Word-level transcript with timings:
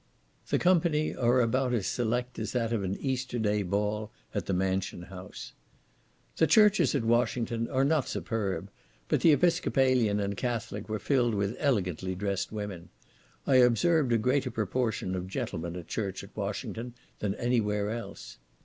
The 0.49 0.57
company 0.57 1.13
are 1.15 1.41
about 1.41 1.75
as 1.75 1.85
select 1.85 2.39
as 2.39 2.53
that 2.53 2.73
of 2.73 2.83
an 2.83 2.97
Easter 2.99 3.37
day 3.37 3.61
ball 3.61 4.09
at 4.33 4.47
the 4.47 4.51
Mansion 4.53 5.03
house. 5.03 5.53
The 6.37 6.47
churches 6.47 6.95
at 6.95 7.03
Washington 7.05 7.69
are 7.69 7.83
not 7.85 8.07
superb; 8.07 8.71
but 9.09 9.21
the 9.21 9.31
Episcopalian 9.31 10.19
and 10.19 10.35
Catholic 10.35 10.89
were 10.89 10.97
filled 10.97 11.35
with 11.35 11.55
elegantly 11.59 12.15
dressed 12.15 12.51
women. 12.51 12.89
I 13.45 13.57
observed 13.57 14.11
a 14.11 14.17
greater 14.17 14.49
proportion 14.49 15.13
of 15.13 15.27
gentlemen 15.27 15.75
at 15.75 15.87
church 15.87 16.23
at 16.23 16.35
Washington 16.35 16.95
than 17.19 17.35
any 17.35 17.61
where 17.61 17.91
else. 17.91 18.39